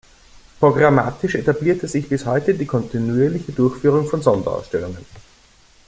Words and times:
Programmatisch 0.59 1.35
etablierte 1.35 1.87
sich 1.87 2.09
bis 2.09 2.25
heute 2.25 2.55
die 2.55 2.65
kontinuierliche 2.65 3.51
Durchführung 3.51 4.07
von 4.07 4.23
Sonderausstellungen. 4.23 5.05